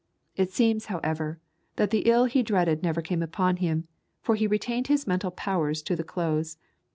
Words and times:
It 0.35 0.49
seems, 0.49 0.85
however, 0.87 1.39
that 1.75 1.91
the 1.91 2.07
ill 2.09 2.25
he 2.25 2.41
dreaded 2.41 2.81
never 2.81 3.03
came 3.03 3.21
upon 3.21 3.57
him, 3.57 3.87
for 4.19 4.33
he 4.33 4.47
retained 4.47 4.87
his 4.87 5.05
mental 5.05 5.29
powers 5.29 5.83
to 5.83 5.95
the 5.95 6.03
close. 6.03 6.57